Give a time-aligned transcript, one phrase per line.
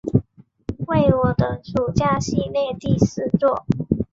[0.87, 3.67] 为我的暑假系列第四作。